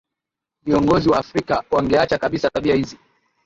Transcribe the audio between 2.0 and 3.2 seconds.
kabisa tabia hizi